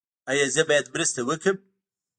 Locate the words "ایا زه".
0.29-0.61